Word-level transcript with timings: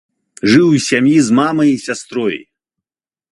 Жыў 0.51 0.65
у 0.77 0.79
сям'і 0.85 1.11
з 1.27 1.37
мамай 1.39 1.69
і 1.73 1.77
сястрой. 1.85 2.37